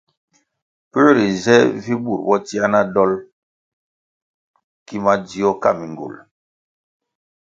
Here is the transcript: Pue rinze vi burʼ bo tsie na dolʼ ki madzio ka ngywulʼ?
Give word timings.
Pue 0.89 1.05
rinze 1.15 1.55
vi 1.83 1.93
burʼ 2.03 2.23
bo 2.27 2.35
tsie 2.45 2.65
na 2.73 2.79
dolʼ 2.93 3.21
ki 4.85 4.95
madzio 5.05 5.49
ka 5.61 5.69
ngywulʼ? 5.81 6.19